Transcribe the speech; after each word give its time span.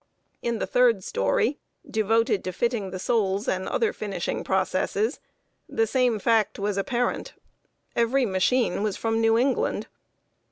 In 0.41 0.57
the 0.57 0.65
third 0.65 1.03
story, 1.03 1.59
devoted 1.87 2.43
to 2.45 2.51
fitting 2.51 2.89
the 2.89 2.97
soles 2.97 3.47
and 3.47 3.67
other 3.69 3.93
finishing 3.93 4.43
processes, 4.43 5.19
the 5.69 5.85
same 5.85 6.17
fact 6.17 6.57
was 6.57 6.75
apparent 6.75 7.33
every 7.95 8.25
machine 8.25 8.81
was 8.81 8.97
from 8.97 9.21
New 9.21 9.37
England. 9.37 9.85